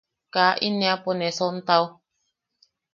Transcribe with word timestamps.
Kaa 0.33 0.53
in 0.65 0.81
eapo 0.87 1.11
ne 1.19 1.27
sontao. 1.37 1.85